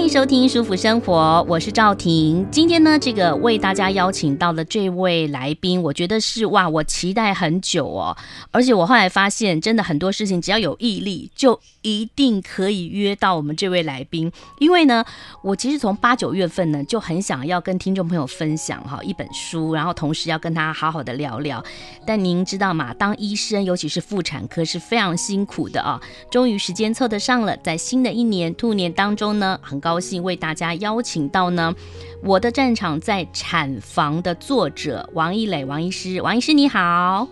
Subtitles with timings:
[0.00, 2.48] 欢迎收听《舒服生活》，我是赵婷。
[2.50, 8.16] 今天呢，这个为大家邀请到的这位来宾，我觉得是哇，我期待很久哦。
[8.50, 14.32] 而且我后来发现，真的很多事情只要有毅力，就一定可以约到我们这位来宾。
[14.58, 15.04] 因为呢，
[15.42, 21.62] 我其实从八九月份呢，就很想要跟听众朋友分享哈一本书，然后同时要跟他好好的聊聊。
[22.06, 22.94] 但您知道吗？
[22.94, 26.00] 当医生，尤其是妇产科，是非常辛苦的啊。
[26.30, 29.89] 终于时间凑得上了，在新的一年兔年当中呢，很高。
[29.90, 31.74] 高兴为大家邀请到呢，
[32.22, 37.26] 我的战场在产房的作者王一磊王医师，王医师你好，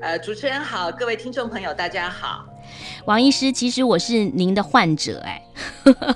[0.00, 2.46] 呃，主持人好，各位听众朋友大家好，
[3.04, 5.44] 王医师，其实我是您的患者哎，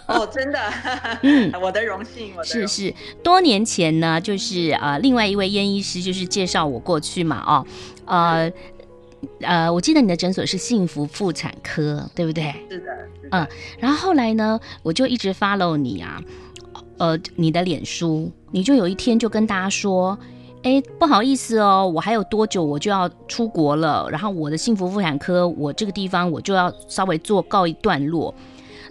[0.06, 0.58] 哦，真的，
[1.20, 7.66] 嗯，我的荣幸，我的，是是，多年前呢，就是呃，另外一位燕医师就是介绍我过去嘛，哦，
[8.06, 8.50] 呃。
[9.40, 12.54] 呃，我记得你的诊所是幸福妇产科，对不对？
[12.68, 12.86] 是的，
[13.22, 13.28] 是的。
[13.30, 16.20] 嗯，然后后来呢，我就一直 follow 你啊，
[16.98, 20.18] 呃，你的脸书，你就有一天就跟大家说，
[20.62, 28.34] 哎，不好意思哦，我还有多久我就要出国了，然后我的幸福妇产科，我这个地方我就要稍微做告一段落，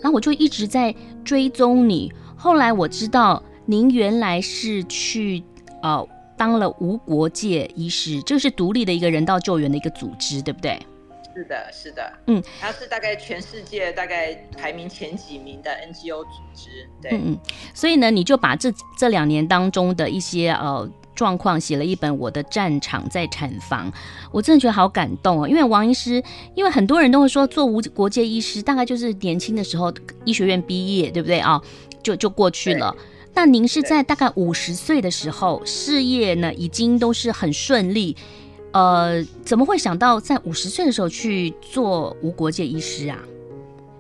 [0.01, 2.11] 然后我就一直在追踪你。
[2.35, 5.43] 后来我知道您原来是去
[5.81, 6.07] 呃。
[6.37, 10.79] 当了无国界医师，这是独立的一个人道救援的一个组织，对不对？
[11.33, 16.69] 是的，是的，嗯，它是大概全世界大概排名前几名的 NGO 组织，
[17.01, 17.39] 对，嗯嗯，
[17.73, 23.91] 所以呢，你就把这这两年当中的一些呃状况写了一本《我的战场在产房》，
[24.31, 26.23] 我真的觉得好感动哦，因为王医师，
[26.53, 29.93] 因为很多人都会说做无国界医师，大概就是年轻的时候
[30.23, 31.61] 医学院毕业，对不对啊？
[32.01, 32.95] 就就过去了。
[33.35, 38.15] 那您是在大概五十岁的时候，事业呢已经都是很顺利，
[38.71, 43.19] 呃，怎么会想到在五十岁的时候去做无国界医师啊？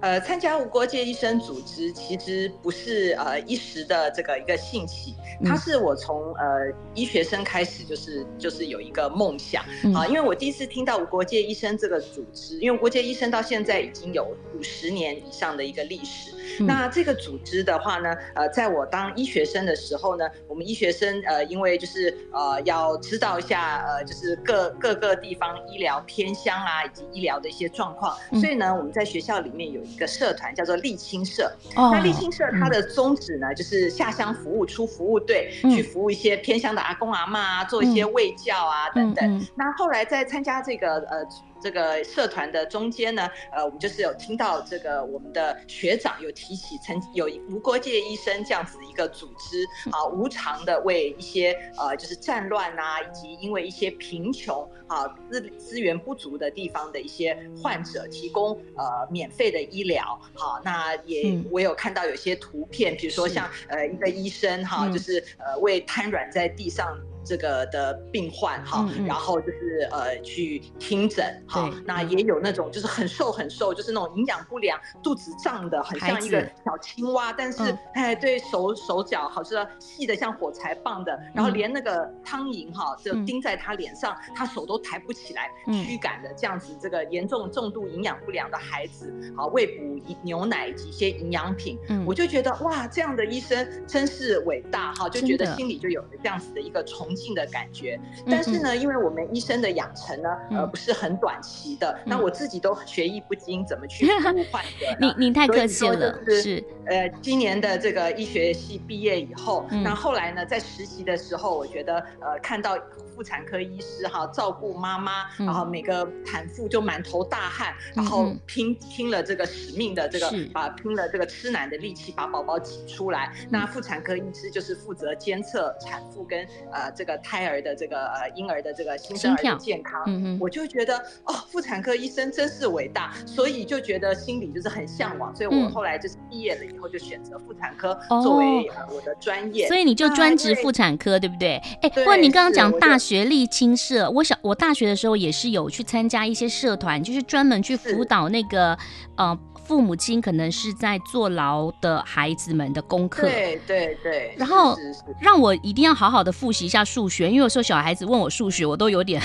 [0.05, 9.63] 呃，参加无国界医生组织其实不是呃一时的这个一个兴起，它是我从呃医学生开始就是就是有一个梦想
[9.95, 16.31] 啊，因为我第一次听到无国界医生这个组织，因为无国界医生到现在已经有五十年以上的一个历史。
[16.59, 29.97] 那这个组织的话呢，呃，在我当医学生的时候呢，我们医学生呃，因为就是呃要知道一下呃，就是各各个地方医疗偏乡啊，以及医疗的一些状况，所以呢，我们在学校里面有一。
[29.97, 39.47] 个社团叫做沥青社，那沥青社它的宗旨呢，就是下乡服务，出服务队去服务一些偏乡的阿公阿妈啊，做一些卫教啊等等。
[39.55, 41.25] 那后来在参加这个呃。
[41.65, 60.21] 这个社团的中间呢，呃，我们就是有听到这个我们的学长有提起，曾有无国界医生这样子一个组织啊，无偿的为一些呃就是战乱啊，以及因为一些贫穷啊资资源不足的地方的一些患者提供呃免费的医疗。
[60.35, 66.95] 好，那也我有看到有些图片，比如说像呃一个医生哈，就是呃为瘫软在地上。
[67.25, 85.49] 这个的病患哈，然后就是呃去听诊哈，那也有那种就是很瘦很瘦，就是那种营养不良、肚子胀的很像一个小青蛙，但是哎对手手脚好像细的像火柴棒的，然后连那个汤银哈就钉在他脸上，他手都抬不起来，
[85.83, 97.14] 驱赶的这样子，这个严重重度营养不良的孩子，好喂补牛奶以及一些营养品，我就觉得哇，这样的医生真是伟大哈，就觉得心里就有了这样子的一个崇。
[97.15, 97.99] 性的感觉，
[98.29, 104.97] 但是呢，因为我们医生的养成呢，呃，不是很短期的，那我自己都学艺不精，怎么去服务患者？
[104.99, 105.47] 你你太？
[105.55, 112.77] 客气了，是呃，今年的这个医学系毕业以后，那后来呢，在实习的时候，我觉得呃，看到
[113.15, 123.31] 妇产科医师哈，照顾妈妈，然后每个产妇就满头大汗，然后拼拼了这个使命的这个啊，拼了这个吃奶的力气把宝宝挤出来。
[123.49, 127.04] 那妇产科医师就是负责监测产妇跟呃这。
[127.05, 141.61] 这个胎儿的这个呃婴儿的这个新生儿的健康，嗯、我就觉得哦，妇产科医生真是伟大，所以就觉得心里就是很向往，所以我后来就是毕业了以后就选择妇产科作为我的专业，哦、所以你就专职妇产科对不对？
[141.83, 148.75] 哎，不过你刚刚讲大学励青社，我想我大学的时候也是有去参加一些社团，就是专门去辅导那个
[149.17, 149.37] 呃。
[149.67, 153.23] 父母亲可能是在坐牢的孩子们的功课。
[153.23, 154.35] 对对对。
[154.37, 154.77] 然后
[155.19, 159.21] 让我一定要好好的复习一下数学，因为有时候小孩子问我数学，我都有点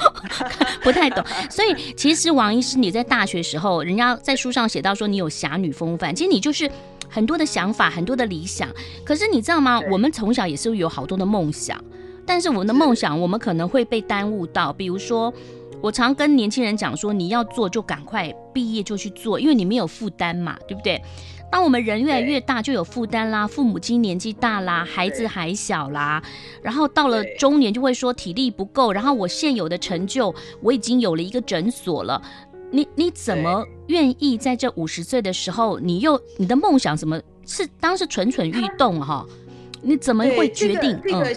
[0.82, 1.22] 不太懂。
[1.50, 6.70] 所以其实王医师，你在大学时候，人家在书上写到说你有侠女风范，其实你就是
[7.10, 8.66] 很多的想法，很多的理想。
[9.04, 9.78] 可是你知道吗？
[9.90, 11.78] 我们从小也是有好多的梦想。
[12.24, 14.72] 但是我们的梦想，我们可能会被耽误到。
[14.72, 15.30] 比如说，
[15.82, 20.98] 我常跟年轻人讲说，你要做就赶快毕业就去做，因为你没有负担嘛，对不对？
[21.50, 23.46] 当我们人越来越大，就有负担啦。
[23.46, 26.22] 父母亲年纪大啦，孩子还小啦，
[26.62, 28.92] 然后到了中年就会说体力不够。
[28.92, 32.20] 然后我现有的成就，我已经有了一个诊所了。
[32.70, 39.24] 你你怎么愿意在这五十岁的时候，你又你的梦想怎么是当时蠢蠢欲动哈？
[39.82, 41.00] 你怎么会决定？
[41.10, 41.36] 嗯。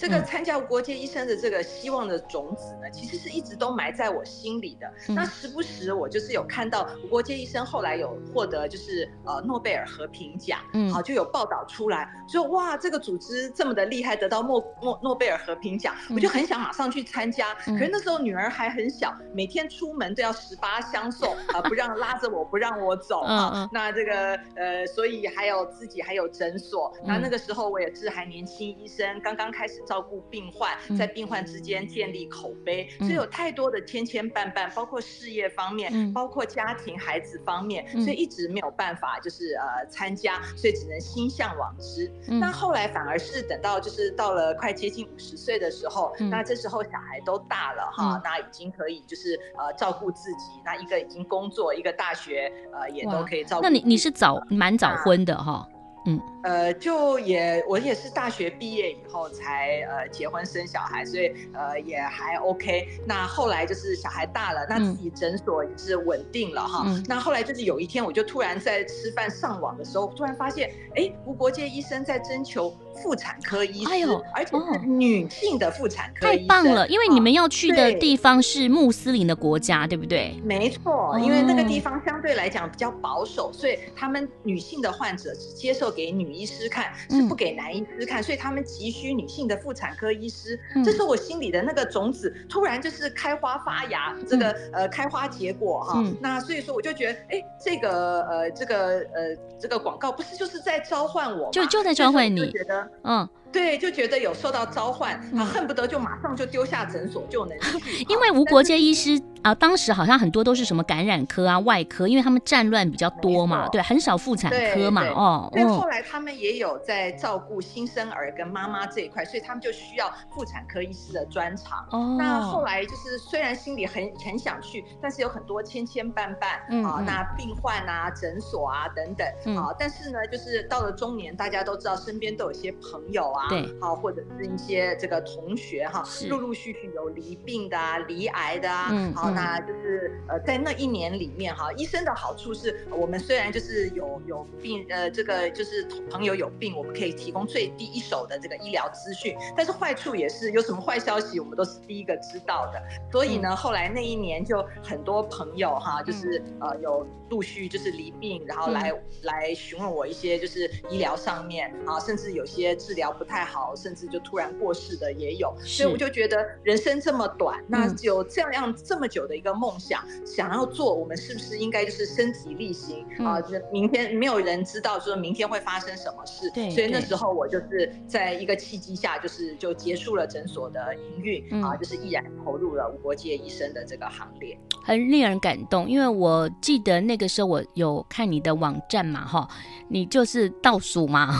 [0.00, 4.90] 这个参加无国界医生的这个希望的种子呢，其实是一直都埋在我心里的。
[5.08, 17.54] 那时不时我就是有看到无国界医生后来有获得就是呃诺贝尔和平奖，嗯，好就有报道出来，说哇这个组织这么的厉害，得到诺诺诺贝尔和平奖，我就很想马上去参加。
[17.66, 23.68] 可是那时候女儿还很小，每天出门都要十八相送啊，不让拉着我不让我走啊。
[23.70, 26.90] 那这个呃，所以还有自己还有诊所。
[27.04, 29.82] 那那个时候我也是还年轻医生，刚刚开始。
[29.90, 42.08] 照顾病患，在病患之间建立口碑，嗯、所以有太多的千千绊绊，包括事业方面，嗯、包括家庭孩子方面，嗯、所以一直没有办法，就是呃参加，所以只能心向往之。
[42.28, 53.62] 嗯、那后来反而是等到就是到了快接近五十岁的时候，嗯、那这时候小孩都大了哈，嗯、那已经可以就是呃照顾自己，那一个已经工作，一个大学呃也都可以照顾。
[53.64, 55.68] 那你你是早蛮早婚的哈？
[56.06, 62.88] 嗯，呃，就也我也是大学毕业以后才呃结婚生小孩，所以呃也还 OK。
[63.06, 66.84] 那后来就是小孩大了，那自己诊所也是稳定了哈。
[66.86, 76.88] 嗯、那后来就是有一天，我就突然在吃饭上网的时候，突然发现，哎，无国界医生在征求妇产科医师，哎呦，而且是女性的妇产科医生，太棒了！
[76.88, 80.40] 因为你们要去的地方是穆斯林的国家，对，对不对？
[80.42, 85.90] 没错，因为那个地方相对来讲比较保守，所以他们女性的患者只接受。
[85.90, 90.56] 给女医师看，是不给男医师看，嗯、所以他们急需女性的妇产科医师。
[90.76, 95.94] 嗯、这时候我心里的那个种子突然就是开花发芽，嗯、这个呃开花结果哈。
[95.96, 98.76] 嗯、那所以说我就觉得，哎，这个呃这个
[99.12, 101.50] 呃这个广告不是就是在召唤我吗？
[101.50, 103.28] 就就在召唤你，觉得嗯。
[103.52, 108.04] 对，就觉得有受到召唤，他恨不得就马上就丢下诊所就能去。
[108.08, 115.50] 因为无国界医师啊，当时好像很多都是什么感染科啊、外科，因为他们战乱比较多嘛，对，很少妇产科嘛，哦。
[115.52, 121.86] 但后来他们也有在照顾新生儿跟妈妈这一块，所以他们就需要妇产科医师的专长。
[121.90, 122.16] 哦。
[122.18, 133.39] 那后来就是虽然心里很很想去，但是有很多千千绊绊啊，那病患啊、诊所啊等等啊，但是呢，就是到了中年，大家都知道身边都有些朋友啊。
[133.48, 152.82] 对，好，或者是一些这个同学哈，陆陆续续有离病的啊，离癌的啊，嗯，好，那就是呃，在那一年里面哈，医生的好处是我们虽然就是有有病，呃，这个就是朋友有病，我们可以提供最第一手的这个医疗资讯，但是坏处也是有什么坏消息，我们都是第一个知道的。
[153.10, 158.92] 所以呢，后来那一年就很多朋友哈，就是呃有陆续就是离病，然后来
[159.22, 173.38] 来询问我一些就是医疗上面啊，甚至有些治疗不太好，甚至就突然过世的也有，所以我就觉得人生这么短，那有这样这么久的一个梦想想要做，我们是不是应该就是身体力行啊？
[173.72, 185.88] 明天没有人知道说明天会发生什么事，对，所以那时候我就是在一个契机下，就是就结束了诊所的营运啊，就是毅然投入了无国界医生的这个行列，很令人感动。
[185.88, 189.48] 因为我记得那个时候我有看你的网站嘛，哈，
[189.88, 191.30] 你就是倒数嘛，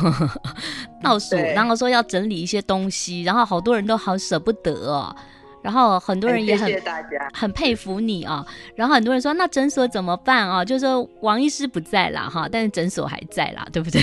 [1.02, 1.70] 倒数，然后。
[1.80, 5.16] 说要整理一些东西，然后好多人都好舍不得哦，
[5.62, 8.46] 然后很多人也很谢谢大家，很佩服你啊、哦。
[8.74, 10.62] 然后很多人说，那诊所怎么办啊？
[10.62, 14.02] 就是说王医师不在啦哈，但是诊所还在啦，对不对？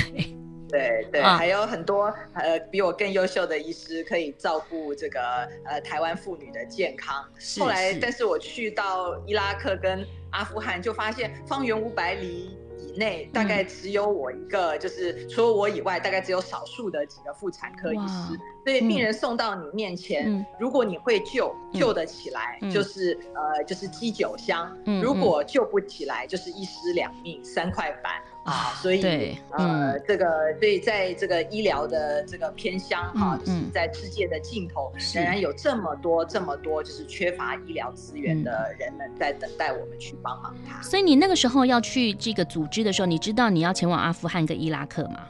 [0.69, 7.23] 对对，啊、还有很多呃比我更优秀的医师可以照顾这个呃台湾妇女的健康。
[7.59, 12.57] 后来，但是我去到伊拉克跟阿富汗，就发现方圆五百里。
[12.95, 18.39] 内大概只有我一个，嗯、就是除了我以外，大概只有少数的几个妇产科医师。
[18.63, 28.21] 所以病人送到你面前，嗯、如果你会救，嗯、救得起来，嗯、就是呃，就是鸡酒香；嗯、如果救不起来，就是一尸两命，三块板。
[28.47, 30.25] 啊，所以对呃，嗯、这个
[30.57, 40.81] 所以在这个医疗的这个偏乡哈，就是在世界的尽头，仍然有这么多这么多就是缺乏医疗资源的人们在等待我们去帮忙他。
[40.81, 45.27] 所以你那个时候要去这个组织的时候，你知道你要前往阿富汗跟伊拉克吗？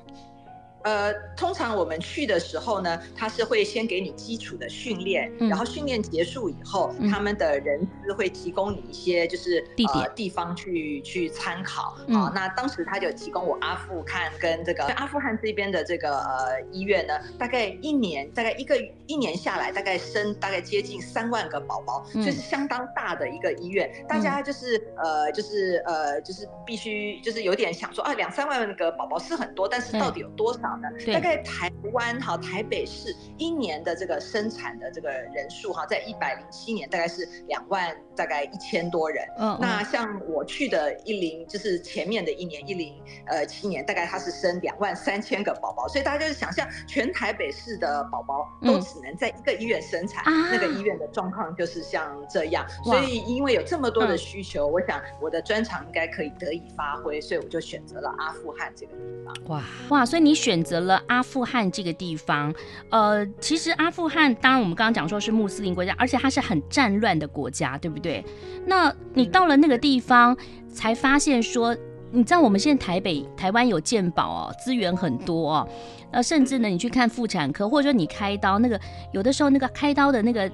[0.84, 12.32] 呃，通常我们去的时候呢，他是会先给你基础的训练，嗯、然后训练结束以后，嗯、他们的人资会提供你一些就是地点、呃、地方去去参考啊。
[12.34, 23.92] 那当时他就提供我阿富汗跟这个阿富汗这边的这个呃医院呢，大概一年大概一个一年下来，大概生大概接近三万个宝宝，嗯、就是相当大的一个医院。
[23.98, 30.67] 嗯、大家就是呃就是呃就是必须就是有点想说啊，两三万个宝宝是很多，但是到底有多少？
[31.00, 39.26] 对大概台湾哈台北市一年的这个生产的这个人数哈，在一百零七年大概是两万大概一千多人。
[39.40, 42.94] 嗯，那像我去的一零就是前面的一年一零
[43.28, 52.66] 呃七年，大概它是生两万三千个宝宝，所以大家就是想象全台北市的宝宝都只能在一个医院生产，嗯、那个医院的状况就是像这样。
[52.66, 59.36] 啊、所以因为有这么多的需求，嗯、我想我的专长应该可以得以发挥，所以我就选择了阿富汗这个地方。
[59.48, 60.57] 哇哇，所以你选。
[60.58, 62.52] 选择了阿富汗这个地方，
[62.90, 68.26] 呃，其实阿富汗当然我们刚刚讲说是穆斯林国家，而且它是很战乱的国家，对不对？
[68.66, 70.36] 那你到了那个地方，
[70.68, 71.78] 才发现说，
[72.12, 75.70] 你知道我们现在台北、台湾有健保哦，资源很多哦，
[76.10, 78.82] 呃，甚至呢，你去看妇产科，或者说你开刀，那个
[79.14, 80.52] 有的时候那个开刀的那个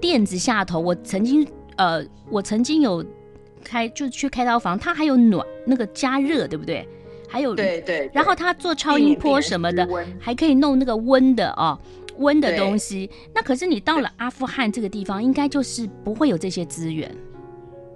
[0.00, 3.04] 垫子下头，我曾经呃，我曾经有
[3.62, 6.88] 开就去开刀房，它还有暖那个加热，对不对？
[7.32, 9.88] 还有对，对对，然后他做超音波什么的，
[10.20, 11.78] 还可以弄那个温的哦，
[12.18, 13.10] 温的东西。
[13.34, 17.10] 那可是你到了阿富汗这个地方，应该就是不会有这些资源。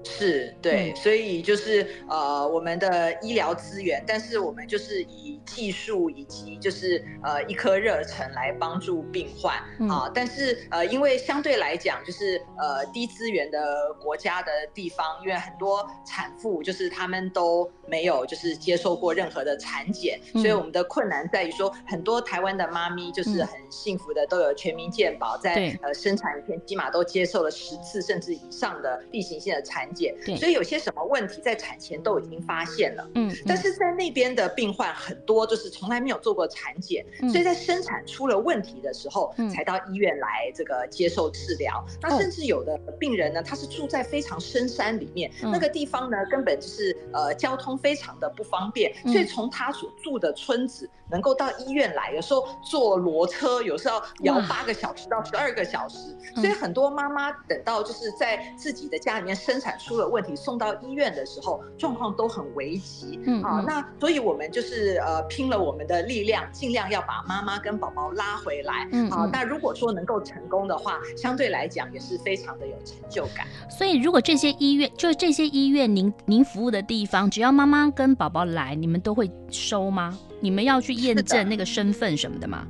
[0.06, 10.10] 是对，嗯、所以就是呃，我们的医疗资源，但是我们就是以技术以及就是呃一颗热忱来帮助病患、嗯、啊。
[10.14, 25.76] 但是呃，因为相对来讲，就是呃低资源的国家的地方，因为很多产妇就是他们都没有就是接受过任何的产检，嗯、所以我们的困难在于说，很多台湾的妈咪就是很幸福的都有全民健保，在对。
[25.82, 29.92] 呃生产前起码都接受了十次甚至以上的例行性的产
[30.36, 41.84] 所以有些什么问题在产前都已经发现了，嗯，但是在那边的病患很多就是从来没有做过产检，嗯、所以在生产出了问题的时候，嗯、才到医院来这个接受治疗。
[41.88, 59.76] 嗯、那甚至有的病人呢，他是住在非常深山里面，嗯、那个地方呢根本就是呃交通非常的不方便，嗯、所以从他所住的村子能够到医院来，有时候坐骡车，有时候要摇八个小时到十二个小时，嗯、所以很多妈妈等到就是在自己的家里面生产。
[59.78, 63.20] 出了问题，送到医院的时候，状况都很危急。
[63.24, 68.88] 嗯，嗯啊，那所以我们就是呃拼了我们的力量，尽量要把妈妈跟宝宝拉回来。
[68.92, 73.46] 嗯，嗯啊，那如果说能够成功的话，相对来讲也是非常的有成就感。
[73.68, 80.18] 所以，如果这些医院，就这些医院，您您服务的地方，只要妈妈跟宝宝来，你们都会收吗？
[80.40, 82.66] 你们要去验证那个身份什么的吗？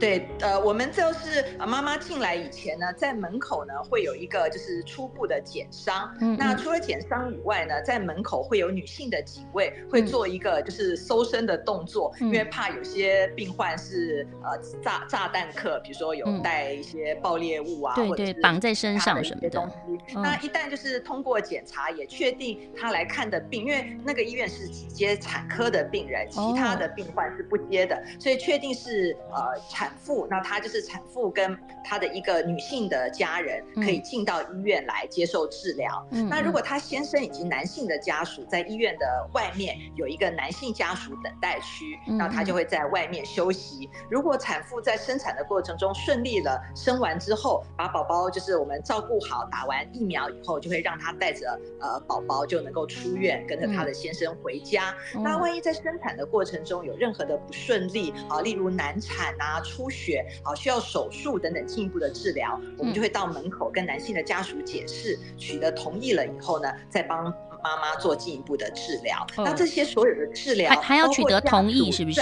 [0.00, 6.10] 对，呃，我们就是妈妈进来以前呢，在门口呢会有一个就是初步的检伤。
[6.22, 19.74] 嗯，那除了检伤以外呢，在门口会有女性的警卫会做一个就是搜身的动作，嗯、因为怕有些病患是呃炸炸弹客，比如说有带一些爆裂物啊，嗯、或者是绑在身上什么的东西。
[20.16, 29.89] 嗯、那一旦就是通过检查也确定他来看的病，因为那个医院是只接产科的病人，其他的病患是不接的，哦、所以确定是呃产。
[29.90, 36.06] 产妇，那她就是产妇跟她的一个女性的家人可以进到医院来接受治疗。
[36.10, 43.90] 嗯、那如果她先生以及男性的家属在医院的外面有一个男性家属等待区，那她就会在外面休息。
[44.08, 54.94] 如果产妇在生产的过程中顺利了，生完之后把宝宝就是我们照顾好，打完疫苗以后，就会让她带着呃宝宝就能够出院，跟着她的先生回家。
[55.16, 67.24] 嗯、那万一在生产的过程中有任何的不顺利啊，例如难产啊出血啊，需要手术等等进一步的治疗，我们就会到门口跟男性的家属解释，取得同意了以后呢，再帮
[67.62, 69.26] 妈妈做进一步的治疗。
[69.36, 72.20] 那这些所有的治疗还还要取得同意，是不是？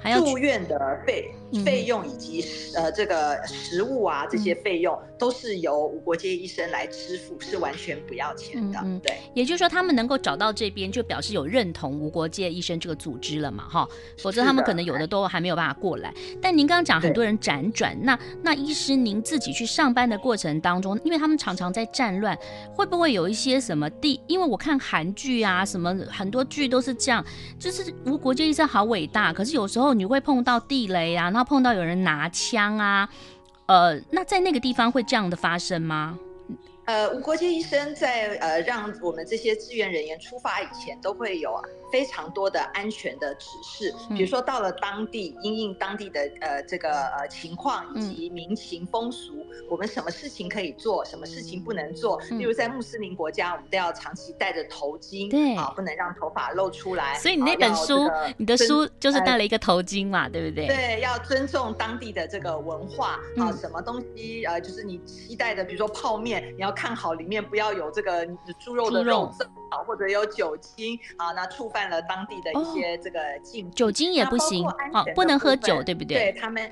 [0.00, 1.28] 还要住院的费
[1.64, 8.78] 费用以及呃这个食物啊这些费用都是由无国界医生来支付，是完全不要钱的。
[8.82, 13.88] 嗯对，也就是说他们能够找到这边，就表示有认同无国界医生这个组织了嘛，哈，
[14.18, 16.12] 否则他们可能有的都还没有办法过来。
[16.40, 22.38] 但您刚刚讲很多人辗转，那那医师您自己去上班的过程当中，因为他们常常在战乱，
[22.74, 24.20] 会不会有一些什么地？
[24.26, 27.24] 因为我看韩剧啊，什么很多剧都是这样，
[27.58, 33.08] 就是无国界医生好伟大，可是有时候你会碰到地雷啊，然碰到有人拿枪啊，
[33.66, 36.18] 呃，那在那个地方会这样的发生吗？
[36.86, 41.62] 呃，吴国杰医生在呃让我们这些志愿人员出发以前，都会有啊。
[41.90, 52.20] 非常多的安全的指示，比如说到了当地，因应当地的呃这个呃情况以及民情风俗，嗯，我们什么事情可以做，什么事情不能做。
[52.30, 57.18] 例如在穆斯林国家，我们都要长期戴着头巾，对啊，不能让头发露出来。
[57.18, 60.66] 所以你那本书，这个，你的书就是戴了一个头巾嘛，呃，对不对？
[60.66, 68.26] 对，要尊重当地的这个文化啊，什么东西呃，就是你期待的，比如说泡面，你要看好里面不要有这个
[68.58, 71.77] 猪肉的肉汁啊，或者有酒精啊，那触犯。
[71.78, 76.32] 犯了当地的一些这个禁、哦，酒精也不行，哦，不能喝酒，对不对？
[76.32, 76.68] 对他们。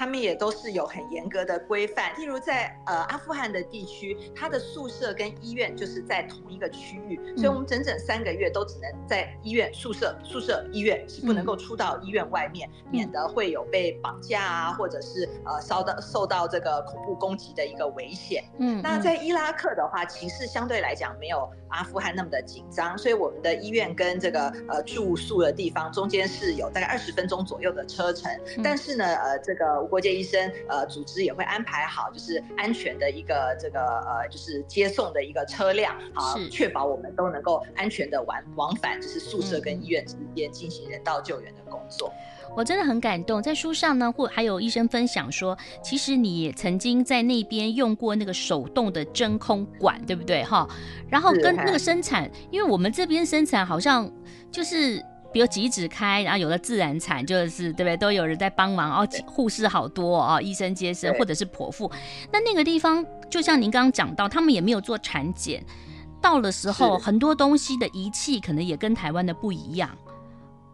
[0.00, 18.42] 他们也都是有很严格的规范，例如在呃阿富汗的地区，他的宿舍跟医院就是在同一个区域，所以我们整整三个月都只能在医院宿舍、宿舍医院是不能够出到医院外面，免得会有被绑架啊，或者是呃烧到受到这个恐怖攻击的一个危险。
[18.56, 28.32] 嗯，那在伊拉克的话，情势相对来讲没有阿富汗那么的紧张，所以我们的医院跟这个呃住宿的地方中间是有大概二十分钟左右的车程，
[28.64, 29.89] 但是呢，呃这个。
[29.90, 42.12] 国界医生呃组织也会安排好，就是安全的一个这个呃就是接送的一个车辆，啊确保我们都能够安全的往往返，就是宿舍跟医院之间进行人道救援的工作。
[42.56, 50.42] 我真的很感动，在书上呢，或还有医生分享说，其实你曾经在那边用过那个手动的真空管，对不对？
[50.44, 50.68] 哈，
[51.08, 54.10] 然后跟那个生产，因为我们这边生产好像
[54.50, 55.04] 就是。
[55.32, 57.96] 比如几指开，然后有了自然产，就是对不对？
[57.96, 61.90] 都有人在帮忙哦，护士好多哦，医生接生或者是剖腹。
[62.32, 65.64] 那那个地方，就像您刚刚讲到，他们也没有做产检，
[66.20, 69.90] 到了时候很多东西的仪器可能也跟台湾的不一样。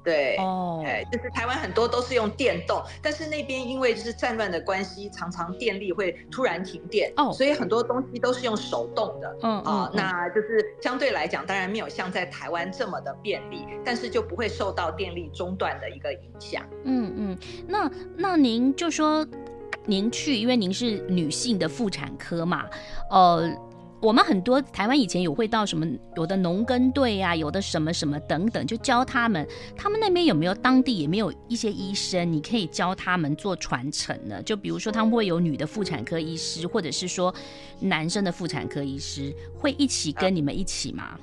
[0.06, 16.62] 对，哦，哎，就是台湾很多都是用电动，但是那边因为就是战乱的关系，常常电力会突然停电，哦，所以很多东西都是用手动的，嗯啊，那就是相对来讲，当然没有像在台湾这么的便利，但是就不会受到电力中断的一个影响。
[16.84, 19.26] 嗯嗯，那那您就说
[19.86, 22.64] 您去，因为您是女性的妇产科嘛，
[23.10, 23.50] 呃。
[23.98, 29.46] 我们很多台湾以前有会到什么有的农耕队啊，有的什么什么等等，就教他们。
[29.74, 34.42] 他们那边有没有当地也没有一些医生，你可以教他们做传承呢？
[34.42, 37.34] 就比如说他们会有女的妇产科医师，或者是说
[37.80, 41.18] 男生的妇产科医师会一起跟你们一起吗？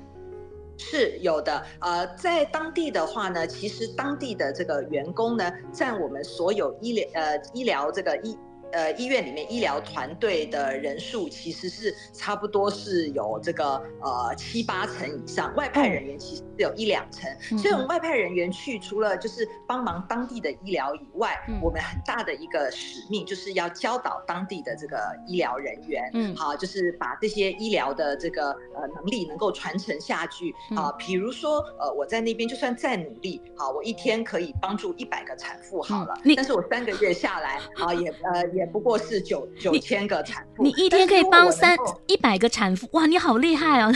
[0.77, 1.63] 是有的。
[1.79, 8.35] 呃，在当地的话呢，其实当地的这个员工呢，占我们所有医疗呃医疗这个医。
[8.73, 38.62] 呃，医院里面医疗团队的人数其实是差不多是有这个呃七八成以上，外派人员其实是有一两成，嗯，所以我们外派人员去除了就是帮忙当地的医疗以外，嗯，我们很大的一个使命就是要教导当地的这个医疗人员，嗯，好，就是把这些医疗的这个呃能力能够传承下去啊，比如说呃我在那边就算再努力，好，我一天可以帮助一百个产妇好了，嗯，但是我三个月下来啊也呃也。
[38.63, 43.93] 也不过是九九千个产妇，你一天可以帮三一百个产妇，哇，你好厉害哦！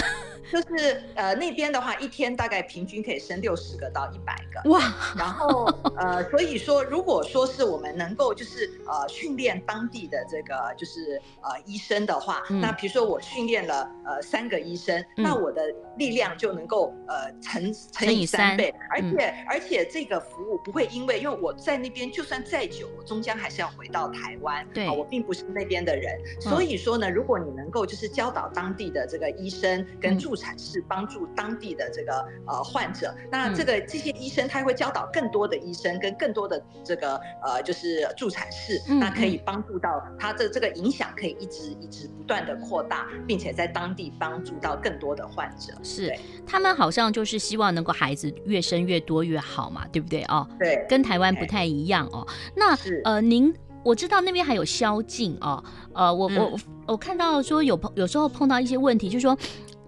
[0.52, 4.80] 就是呃那边的话，一天大概平均可以生六十个到一百个哇，
[5.18, 5.66] 然后
[5.98, 15.62] 呃所以说如果说是我们能够就是呃训练当地的这个就是呃医生的话，嗯、那比如说我训练了呃三个医生，嗯、那我的
[15.98, 45.74] 力量就能够呃乘乘以三倍，而且、嗯、而且这个服务不会因为因为我在那边就算再久，我终将还是要回到台湾，对、呃，我并不是那边的人，所以说呢，如果你能够就是教导当地的这个医生跟助产室帮助当地的这个呃患者，那这个这些医生他会教导更多的医生跟更多的这个呃就是助产士，那可以帮助到他的这个影响可以一直一直不断的扩大，并且在当地帮助到更多的患者。
[45.84, 50.48] 是，他们好像就是希望能够孩子越生越多越好嘛，对不对哦？
[50.60, 52.26] 对，跟台湾不太一样哦。
[52.56, 53.54] 那呃您。
[53.84, 59.38] 我知道那边还有宵禁哦，呃，我我我看到说有碰有时候碰到一些问题，就是说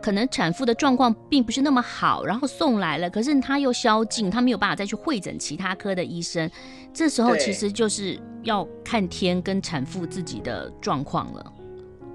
[0.01, 6.49] 可能产妇的状况并不是那么好，然后送来了，可是她又宵禁，她没有办法再去会诊其他科的医生，
[6.93, 11.53] 这时候其实就是要看天跟产妇自己的状况了。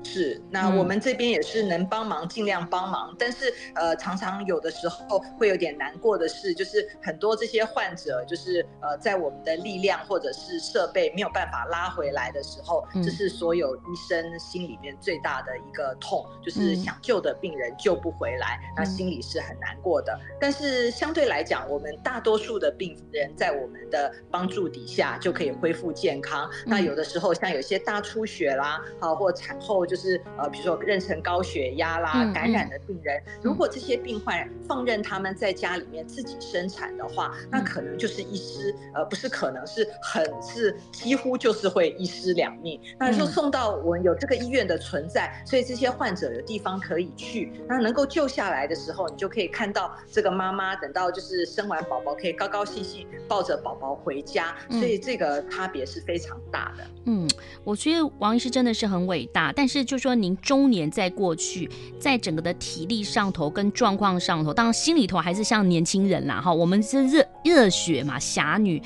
[0.04, 20.16] 是，那我们这边也是能帮忙尽量帮忙，嗯、但是呃，常常有的时候会有点难过的是，就是很多这些患者，就是呃，在我们的力量或者是设备没有办法拉回来的时候，这是所有医生心里面最大的一个痛，就是想救的病人救不回来，嗯、那心里是很难过的。
[20.38, 26.48] 但是相对来讲，我们大多数的病人在我们的帮助底下就可以恢复健康。
[26.50, 29.93] 嗯、那有的时候像有些大出血啦，好或产后就。
[29.94, 42.80] 就是呃，比如说妊娠高血压啦、感染的病人，如果这些病患放任他们在家里面自己生产的话，那可能就是一失，呃，不是可能是很是几乎就是会一尸两命。
[42.98, 56.84] 那就送到我们有这个医院的存在，所以这些患者有地方可以去，那能够救下来的时候，你就可以看到这个妈妈等到就是生完宝宝可以高高兴兴抱着宝宝回家，所以这个差别是非常大的。
[57.04, 57.30] 嗯，
[57.62, 59.83] 我觉得王医师真的是很伟大，但是。
[59.84, 61.68] 就说您中年在过去，
[61.98, 66.52] 在整个的体力上头跟状况上头，当然心里头还是像年轻人啦哈。
[66.52, 68.82] 我们是热热血嘛，侠女。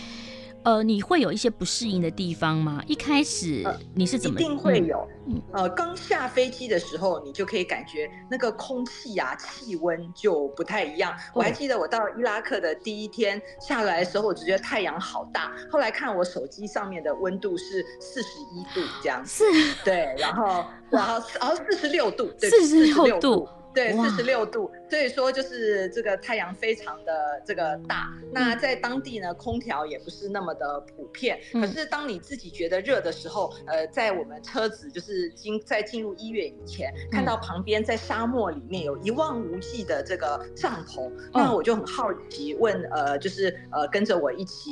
[0.68, 2.82] 呃，你会有一些不适应的地方吗？
[2.86, 4.38] 一开始你是怎么？
[4.38, 5.08] 一定会有。
[5.26, 11.16] 嗯、呃，刚下飞机的时候，你就可以感觉那个空气啊，气温就不太一样。
[11.32, 15.50] 我还记得我到伊拉克的第一天下来的时候，我只觉得太阳好大。
[15.70, 23.48] 后来看我手机上面的温度是四十一度这样子，是，对，然后然后然后四十六度，对，四十六度。
[23.74, 28.08] 对，四十六度，所以说就是这个太阳非常的这个大。
[28.32, 31.38] 那在当地呢，空调也不是那么的普遍。
[31.52, 44.70] 可是当你自己觉得热的时候，呃，在我们车子就是进在进入医院以前，看到旁边在沙漠里面有一望无际的这个帐篷，那我就很好奇问，呃，就是呃跟着我一起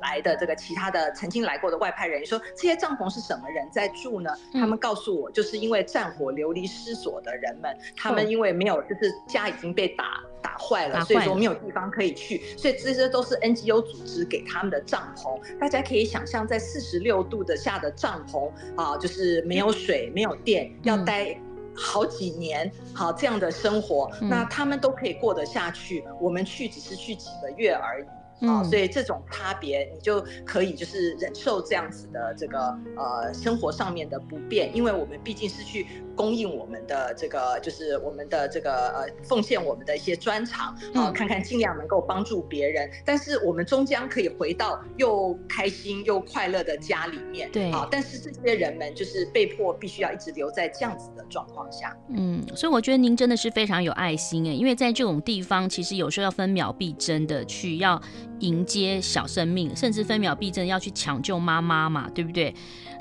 [0.00, 4.30] 来的这个其他的曾经来过的外派人员说，这些帐篷是什么人在住呢？
[4.54, 15.38] 他们告诉我，就是因为战火流离失所的人们，他们因因为没有，就是家已经被打打坏了，所以说没有地方可以去，所以这些都是 NGO 组织给他们的帐篷。
[15.58, 21.38] 大家可以想象，在四十六度的下的帐篷啊，就是没有水、没有电，要待
[21.76, 26.04] 好几年，好这样的生活，那他们都可以过得下去。
[26.20, 28.04] 我们去只是去几个月而已。
[28.40, 32.58] 啊、哦，所以这种差别，你就可以就是忍受这样子的这个
[32.96, 58.00] 呃生活上面的不便，因为我们毕竟是去供应我们的这个，就是我们的这个呃奉献我们的一些专长，啊、哦，看看尽量能够帮助别人，但是我们终将可以回到又开心又快乐的家里面，对啊，但是这些人们就是被迫必须要一直留在这样子的状况下，嗯，所以我觉得您真的是非常有爱心哎，因为在这种地方，其实有时候要分秒必争的去要。
[58.40, 62.54] 迎接小生命，甚至分秒必争要去抢救妈妈嘛，对不对？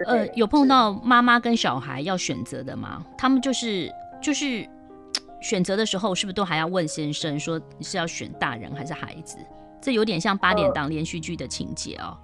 [0.05, 3.03] 呃，有碰到妈妈跟小孩要选择的吗？
[3.17, 4.67] 他们就是就是
[5.41, 9.37] 选择的时候，是不是都还要问先生说你是要选大人还是孩子？
[9.81, 12.17] 这有点像八点档连续剧的情节哦。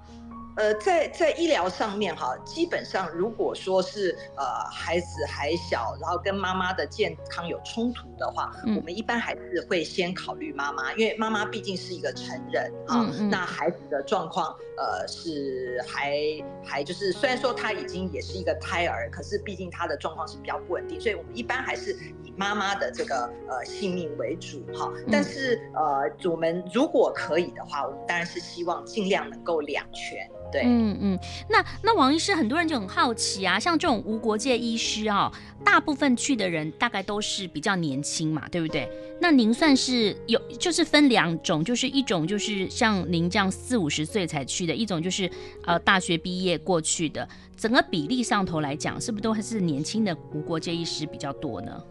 [0.56, 13.02] 呃，在在医疗上面哈，基本上如果说是呃孩子还小，然后跟妈妈的健康有冲突的话，嗯、我们一般还是会先考虑妈妈，因为妈妈毕竟是一个成人啊。
[13.02, 16.20] 嗯嗯、那孩子的状况呃是还
[16.64, 24.92] 还就是虽然说他已经也是一个胎儿，可是毕竟他的状况是比较不稳定，所以我们一般还是以妈妈的这个呃性命为主哈。
[25.12, 30.30] 但是呃我们如果可以的话，我们当然是希望尽量能够两全。
[30.54, 35.32] 对嗯嗯，那那王医师，很多人就很好奇啊，像这种无国界医师啊、
[35.66, 38.88] 大部分去的人大概都是比较年轻嘛，对不对？
[39.20, 45.30] 那您算是有，就是分两种，就是一种就是像您这样四五十岁才去的，一种就是
[45.66, 51.84] 呃大学毕业过去的，整个比例上头来讲，是不是都还是年轻的无国界医师比较多呢？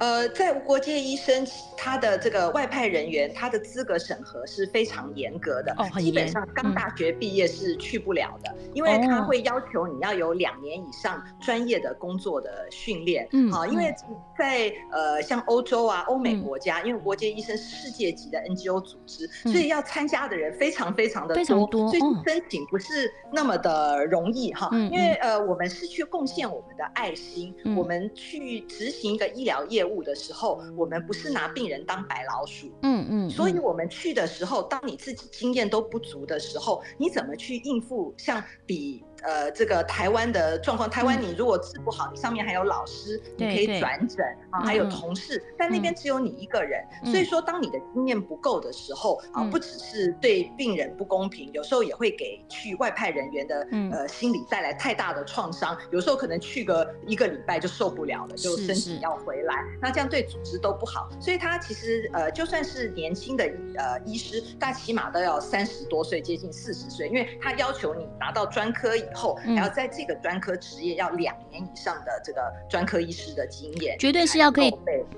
[0.00, 13.94] 呃，在无国界医生，他的这个外派人员，他的资格审核是非常严格的，哦、基本上刚大学毕业是去不了的，嗯、因为他会要求你要有两年以上专业的工作的训练，嗯，好，因为
[14.38, 29.89] 在呃像欧洲啊、欧美国家，嗯、因为无国界医生是世界级的 NGO 组织，嗯、所以要参加的人非常非常的多，非常多，所以申请不是那么的容易哈，嗯、因为呃我们是去贡献我们的爱心，嗯、我们去执行一个医疗业务。
[30.02, 63.44] 的时候，我们不是拿病人当白老鼠，嗯嗯，嗯，所以我们去的时候，当你自己经验都不足的时候，你怎么去应付像比呃这个台湾的状况，台湾你如果治不好，你上面还有老师，你可以转诊啊，还有同事，但那边只有你一个人，所以说当你的经验不够的时候啊，不只是对病人不公平，有时候也会给去外派人员的呃心理带来太大的创伤，有时候可能去个一个礼拜就受不了了，就身体要回来，那这样对组织都不好，所以他其实呃就算是年轻的
[63.76, 74.72] 呃医师，大起码都要三十多岁，接近四十岁，因为他要求你拿到专科以后，还要在这个专科职业要两年以上的这个专科医师的经验，绝对是要可以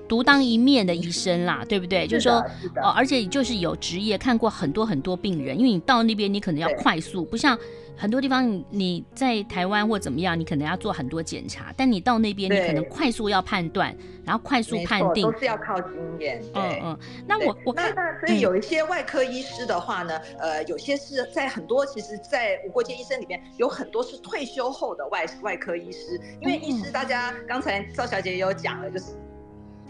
[0.07, 2.07] 独当一面的医生啦，对不对？
[2.07, 2.33] 就是说
[2.81, 7.57] 哦，而且就是有职业看过很多很多病人，因为你到那边你可能要快速，不像。
[7.95, 16.41] 很多地方你在台湾或怎么样，你可能要做很多检查，但你到那边你可能快速要判断，然后快速判定，都是要靠经验。
[16.53, 16.99] 嗯嗯。
[17.27, 29.05] 那我我看，那所以有一些外科医师的话呢，嗯、呃，有些是在很多其实，在无国界医生里面有很多是退休后的外外科医师，因为医师大家刚才赵小姐也有讲了，就是。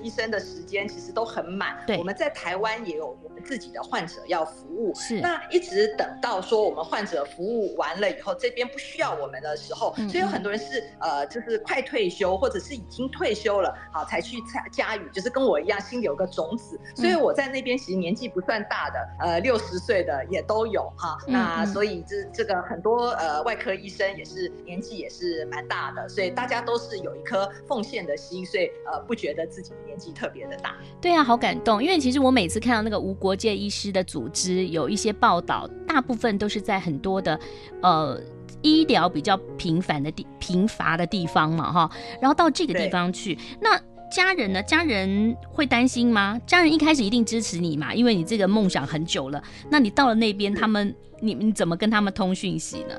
[0.01, 5.19] 医生的时间其实都很满，对，我们在台湾也有自己的患者要服务，是。
[5.19, 16.79] 那一直等到说我们患者服务完了以后，这边不需要我们的时候，嗯嗯，所以有很多人是呃，就是快退休或者是已经退休了，好才去参加语，就是跟我一样心里有个种子。
[16.95, 21.17] 所以我在那边其实年纪不算大的，呃，六十岁的也都有哈。
[21.27, 29.73] 那所以这这个很多呃外科医生也是年纪也是蛮大的，所以大家都是有一颗奉献的心，所以呃不觉得自己。
[29.86, 31.84] 年纪特别的大，对啊，好感动。
[31.84, 37.39] 因为其实我每次看到那个无国界医师的组织有一些报道，大部分都是在很多的
[37.82, 38.19] 呃
[38.62, 41.91] 医疗比较频繁的地贫乏的地方嘛，哈。
[42.22, 43.80] 然后到这个地方去，那
[44.12, 44.62] 家人呢？
[44.63, 46.39] 家人会担心吗？
[46.46, 49.43] 家人一开始一定支持你嘛，因为你这个梦想很久了。
[49.69, 52.96] 那你到了那边，他们你你怎么跟他们通讯息呢？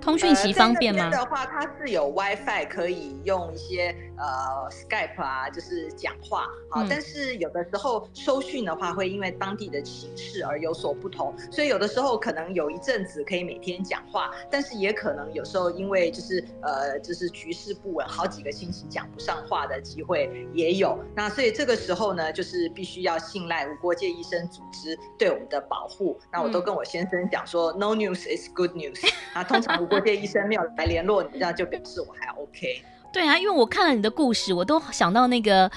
[0.00, 1.04] 通讯息方便吗？
[1.04, 6.48] 呃、的话，它是有 WiFi 可以用一些呃 Skype 啊，就是讲话。
[6.70, 11.34] 好，嗯、但是有的时候收讯的话，会因为当地的形势而有所不同。
[11.50, 20.98] 所以有的时候可能有一阵子可以每天讲话，但是也可能有时候因为就是呃就是局势不稳，好几个星期讲不上话的机会也有。
[21.14, 26.18] 那所以这个时候呢，就是必须要信赖无国界医生组织对我们的保护。
[26.32, 29.00] 那我都跟我先生讲说、嗯、，No news is good news。
[29.34, 32.82] 啊，通常无国界医生没有来联络你，这样就表示我还 OK。
[33.12, 35.70] 对啊，因为我看了你的故事，我都想到那个，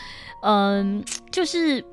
[0.43, 1.83] 嗯、呃，就是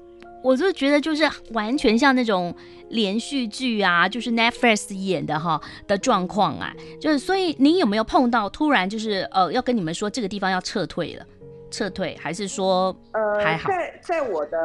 [0.43, 2.55] 我就觉得就是完全像那种
[2.89, 11.25] 连续剧啊，就是 Netflix 演的哈的状况啊，就是所以您有没有碰到突然就是呃要跟你们说这个地方要撤退了，
[11.71, 13.69] 撤退还是说呃还好？
[13.69, 14.59] 在在我的。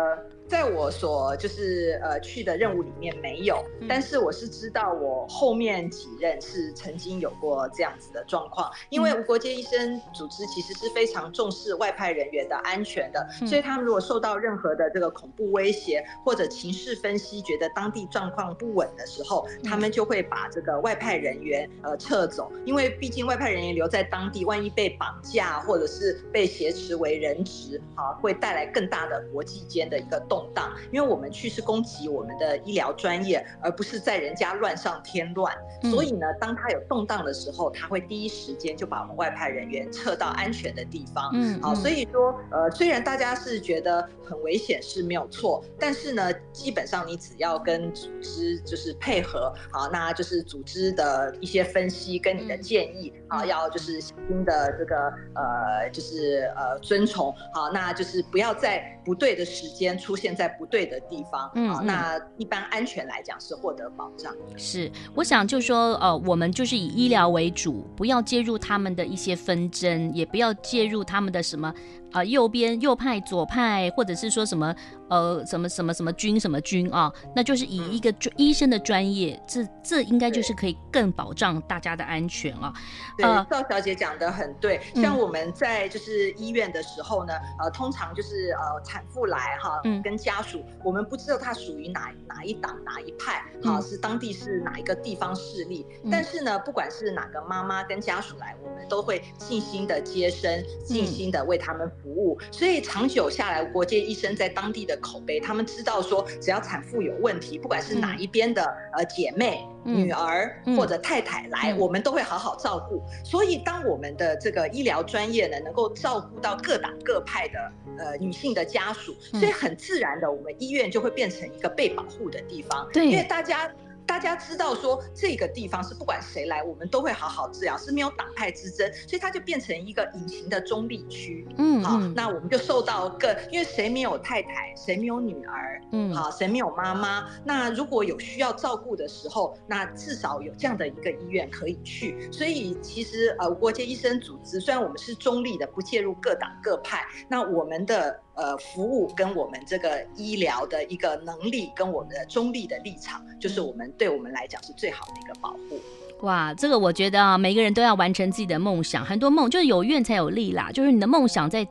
[0.51, 30.40] 在我所就是呃去的任务里面没有，但是我是知道我后面几任是曾经有过这样子的状况，因为无国界医生组织其实是非常重视外派人员的安全的，所以他们如果受到任何的这个恐怖威胁或者情势分析，觉得当地状况不稳的时候，他们就会把这个外派人员呃撤走，因为毕竟外派人员留在当地，万一被绑架或者是被挟持为人质啊，会带来更大的国际间的一个动。
[30.41, 35.53] 动荡，因为我们去是攻击我们的医疗专业，而不是在人家乱上添乱。
[35.83, 41.29] 嗯、所以呢，当他有动荡的时候，他会第一时间就把我们外派人员撤到安全的地方。
[41.33, 54.95] 嗯，好，所以说，呃，虽然大家是觉得很危险是没有错，但是呢，基本上你只要跟组织就是配合，好，那就是组织的一些分析跟你的建议，啊、嗯，要就是新的这个
[55.35, 60.30] 呃，就是呃遵从，好，那就是不要在不对的时间出现。
[60.35, 64.33] 在不对的地方，嗯，嗯，那一般安全来讲是获得保障。
[64.57, 71.73] 是，我想就说，呃，我们就是以医疗为主，不要介入他们的一些纷争，也不要介入他们的什么。
[72.11, 74.75] 啊、呃，右边右派、左派，或者是说什么
[75.09, 82.73] 呃，什么什么什么军什么军啊，那就是以一个专医生的专业，这这应该就是可以更保障大家的安全啊。
[83.17, 101.89] 对，赵、呃、小姐讲的很对，像我们在就是医院的时候呢，嗯、呃，通常就是呃产妇来哈，嗯，跟家属，我们不知道她属于哪哪一党哪一派，哈、嗯，是当地是哪一个地方势力，嗯、但是呢，不管是哪个妈妈跟家属来，我们都会尽心的接生，尽心的为他们。
[102.01, 113.01] 服务，所以长久下来，国界医生在当地的口碑，他们知道说，只要产妇有问题，不管是哪一边的呃姐妹、女儿或者太太来，我们都会好好照顾。
[113.23, 122.87] 所以，当我们的这个医疗专业呢，能够照顾到各党各派的呃女性的家属，所以很自然的，我们医院就会变成一个被保护的地方。
[122.91, 123.71] 对，因为大家。
[124.05, 131.47] 大家知道说这个地方是不管谁来，我们都会好好治疗，是没有党派之争，所以它就变成一个隐形的中立区。
[131.57, 142.29] 嗯，好，那我们就受到更，因为谁没有太太，谁没有女儿，嗯，好，谁没有妈妈，那如果有需要照顾的时候，那至少有这样的一个医院可以去。
[142.31, 148.19] 所以其实呃，国界医生组织虽然我们是中立的，不介入各党各派，那我们的。
[148.33, 155.79] 呃，服务跟我们这个医疗的一个能力，跟我们的中立的立场，就是我们对我们来讲是最好的一个保护。
[156.21, 160.71] 哇，这个我觉得啊，每个人都要完成自己的梦想，很多梦就是有愿才有力啦。
[160.71, 161.67] 就是你的梦想在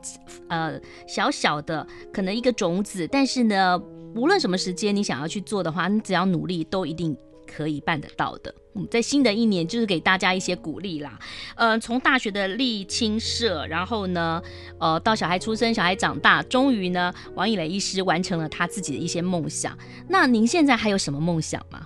[0.49, 3.81] 呃小小的可能一个种子，但是呢，
[4.13, 7.15] 无论什么时间你想要去做的话，你只要努力，都一定
[7.51, 8.53] 可以办得到的。
[8.73, 11.19] 嗯，在新的一年，就是给大家一些鼓励啦。
[11.55, 14.41] 嗯，从大学的立青社，然后呢，
[14.79, 19.77] 呃，到小孩出生、小孩长大，终于呢，王以雷医师完成了他自己的一些梦想。
[20.07, 21.85] 那您现在还有什么梦想吗？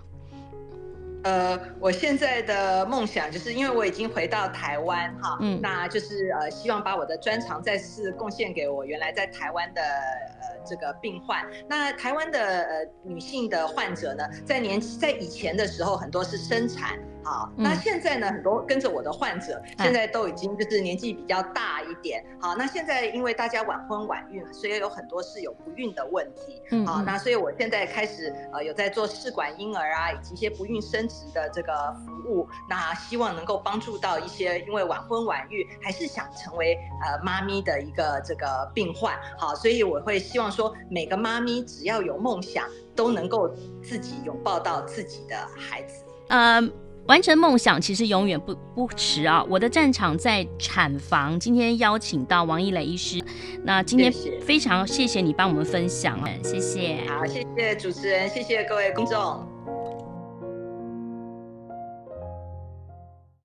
[1.25, 11.43] 呃，我现在的梦想就是因为我已经回到台湾哈，嗯，那就是呃，希望把我的专长再次贡献给我原来在台湾的呃这个病患。
[11.67, 16.99] 那台湾的呃女性的患者呢，在年在以前的时候，很多是生产。
[17.25, 22.23] 好，那现在呢，很多跟着我的患者，现在都已经就是年纪比较大一点。
[22.39, 26.61] 好，那现在因为大家晚婚晚育，所以有很多是有不孕的问题。
[26.69, 31.73] 嗯，好，那所以我现在开始呃有在做试管婴儿啊，以及一些不孕生殖的这个
[32.05, 32.47] 服务。
[32.69, 39.17] 那希望能够帮助到一些因为晚婚晚育还是想成为呃妈咪的一个这个病患。
[39.39, 43.49] 好，所以我会希望说每个妈咪只要有梦想，都能够
[43.81, 46.03] 自己拥抱到自己的孩子。
[46.27, 46.71] 嗯。
[47.07, 49.43] 完成梦想其实永远不不迟啊！
[49.47, 53.23] 我的战场在产房，今天邀请到王一磊医师，
[53.63, 56.99] 那今天非常谢谢你帮我们分享，谢谢。
[57.07, 59.54] 好，谢谢主持人，谢谢各位观众。